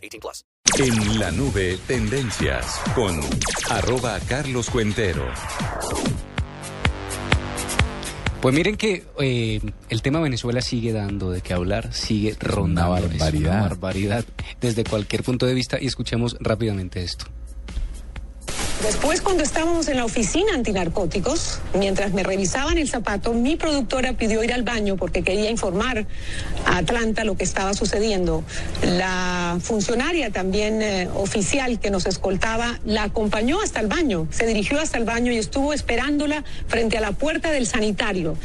[0.00, 0.44] 18 plus.
[0.78, 3.20] En la nube, tendencias con
[3.70, 5.26] arroba Carlos Cuentero.
[8.40, 9.60] Pues miren que eh,
[9.90, 12.92] el tema Venezuela sigue dando de qué hablar, sigue rondando.
[12.94, 13.52] Una Es barbaridad.
[13.52, 14.24] una barbaridad
[14.62, 17.26] desde cualquier punto de vista y escuchemos rápidamente esto.
[18.82, 24.42] Después, cuando estábamos en la oficina antinarcóticos, mientras me revisaban el zapato, mi productora pidió
[24.42, 26.06] ir al baño porque quería informar
[26.64, 28.42] a Atlanta lo que estaba sucediendo.
[28.82, 34.80] La funcionaria también eh, oficial que nos escoltaba la acompañó hasta el baño, se dirigió
[34.80, 38.38] hasta el baño y estuvo esperándola frente a la puerta del sanitario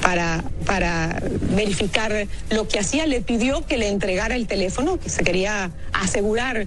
[0.00, 1.22] para, para
[1.54, 3.06] verificar lo que hacía.
[3.06, 6.66] Le pidió que le entregara el teléfono, que se quería asegurar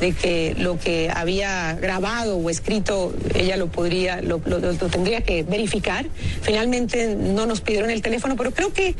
[0.00, 5.20] de que lo que había grabado o escrito ella lo podría lo, lo- lo tendría
[5.22, 6.06] que verificar
[6.42, 8.94] finalmente no nos pidieron el teléfono pero creo que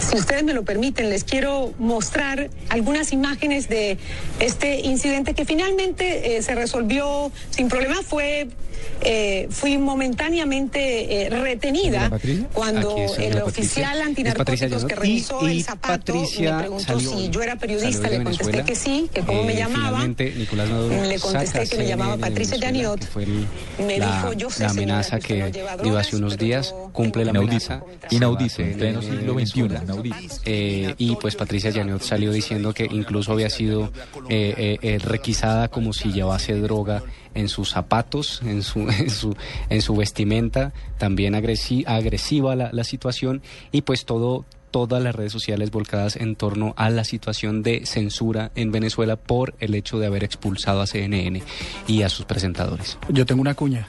[0.00, 3.96] si ustedes me lo permiten les quiero mostrar algunas imágenes de
[4.40, 8.48] este incidente que finalmente eh, se resolvió sin problema fue
[9.02, 12.10] eh, fui momentáneamente eh, retenida
[12.52, 14.06] cuando el oficial Patricia.
[14.06, 14.94] Antinarcóticos que.
[14.94, 18.44] Y- revisó y el zapato Patricia me preguntó salió- si yo era periodista le contesté
[18.44, 18.64] Venezuela.
[18.64, 20.02] que sí que cómo me Eh, llamaba
[20.40, 22.98] Nicolás Maduro le contesté que me llamaba Patricia Yaniot.
[23.00, 23.46] que fue el-
[23.86, 25.52] Me la, dijo, yo sé, la amenaza que
[25.82, 27.82] dio hace unos días, cumple la amenaza.
[28.10, 30.16] inaudito, en pleno siglo XXI, inaudito.
[30.44, 33.92] Eh, y pues Patricia Yaniot salió diciendo que incluso había sido
[34.28, 37.02] eh, eh, eh, requisada como si llevase droga
[37.34, 39.36] en sus zapatos, en su, en su,
[39.68, 43.42] en su vestimenta, también agresi- agresiva la, la situación
[43.72, 48.50] y pues todo todas las redes sociales volcadas en torno a la situación de censura
[48.54, 51.42] en Venezuela por el hecho de haber expulsado a CNN
[51.86, 52.98] y a sus presentadores.
[53.08, 53.86] Yo tengo una cuña.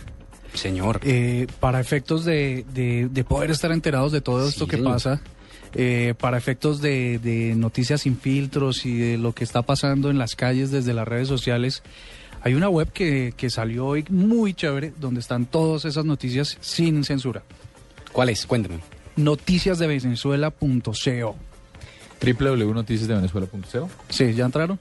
[0.54, 4.78] Señor, Eh, para efectos de, de- de poder estar enterados de todo esto Sí, que
[4.80, 5.22] pasa,
[5.74, 10.18] eh, para efectos de, de noticias sin filtros y de lo que está pasando en
[10.18, 11.84] las calles desde las redes sociales,
[12.44, 17.04] hay una web que, que salió hoy muy chévere, donde están todas esas noticias sin
[17.06, 17.44] censura.
[18.12, 18.46] ¿cuál es?
[18.46, 18.80] Cuéntame.
[19.16, 21.36] Noticiasdevenezuela.co.
[22.22, 24.80] www.noticiasdevenezuela.co Sí, ¿ya entraron?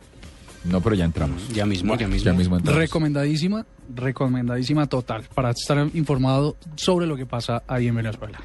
[0.65, 1.49] No, pero ya entramos.
[1.49, 2.27] Ya mismo, ya mismo.
[2.27, 2.79] Ya mismo entramos.
[2.79, 3.65] Recomendadísima,
[3.95, 8.39] recomendadísima total, para estar informado sobre lo que pasa ahí en Venezuela.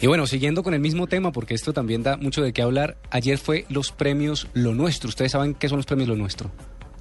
[0.00, 2.96] Y bueno, siguiendo con el mismo tema, porque esto también da mucho de qué hablar,
[3.10, 5.08] ayer fue los premios Lo Nuestro.
[5.08, 6.50] ¿Ustedes saben qué son los premios Lo Nuestro?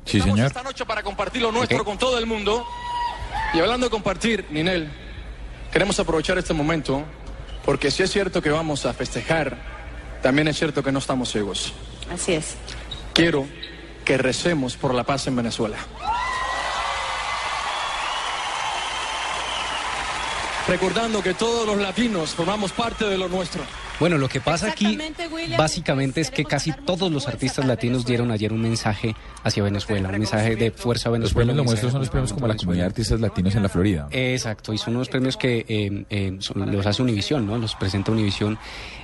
[0.06, 0.48] Sí, Estamos señor.
[0.48, 2.64] esta noche para compartir lo nuestro con todo el mundo.
[3.56, 4.90] Y hablando de compartir, Ninel,
[5.72, 7.04] queremos aprovechar este momento
[7.66, 9.58] porque si es cierto que vamos a festejar,
[10.22, 11.74] también es cierto que no estamos ciegos.
[12.12, 12.56] Así es.
[13.14, 13.48] Quiero
[14.06, 15.78] que recemos por la paz en Venezuela.
[20.68, 23.64] Recordando que todos los latinos formamos parte de lo nuestro.
[24.02, 24.98] Bueno, lo que pasa aquí
[25.32, 25.58] William.
[25.58, 28.08] básicamente es que casi todos los artistas latinos Venezuela.
[28.08, 31.54] dieron ayer un mensaje hacia Venezuela, un mensaje de fuerza a Los Venezuela.
[31.54, 32.66] premios Lo son los premios como la Venezuela.
[32.66, 34.08] comunidad de artistas latinos en la Florida.
[34.10, 37.60] Exacto, y son unos premios que eh, eh, son- los hace Univisión, ¿no?
[37.60, 38.58] Los presenta Univisión.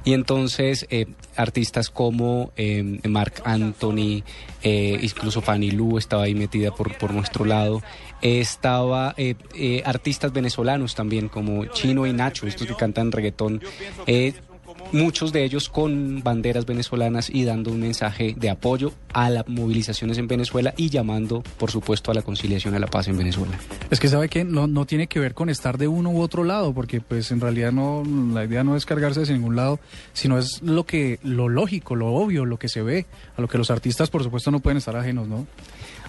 [0.03, 4.23] Y entonces eh, artistas como eh, Mark Anthony,
[4.63, 7.83] eh, incluso Fanny Lu estaba ahí metida por, por nuestro lado.
[8.23, 13.61] Eh, estaba eh, eh, artistas venezolanos también como Chino y Nacho, estos que cantan reggaetón.
[14.91, 20.17] Muchos de ellos con banderas venezolanas y dando un mensaje de apoyo a las movilizaciones
[20.17, 23.57] en Venezuela y llamando, por supuesto, a la conciliación y a la paz en Venezuela.
[23.89, 26.43] Es que sabe que no, no tiene que ver con estar de uno u otro
[26.43, 28.03] lado, porque pues en realidad no,
[28.33, 29.79] la idea no es cargarse de ningún lado,
[30.13, 33.05] sino es lo que, lo lógico, lo obvio, lo que se ve,
[33.35, 35.47] a lo que los artistas por supuesto no pueden estar ajenos, ¿no?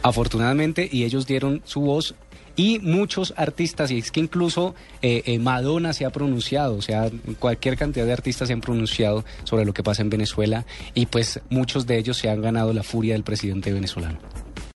[0.03, 2.14] afortunadamente, y ellos dieron su voz.
[2.58, 7.08] Y muchos artistas, y es que incluso eh, eh, Madonna se ha pronunciado, o sea,
[7.38, 11.40] cualquier cantidad de artistas se han pronunciado sobre lo que pasa en Venezuela, y pues
[11.50, 14.19] muchos de ellos se han ganado la furia del presidente venezolano.